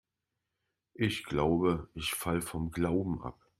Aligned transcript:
Ich 0.95 1.25
glaube, 1.25 1.87
ich 1.93 2.15
falle 2.15 2.41
vom 2.41 2.71
Glauben 2.71 3.21
ab. 3.21 3.39